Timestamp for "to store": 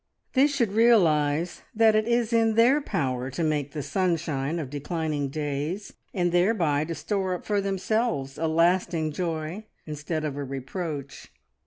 6.85-7.35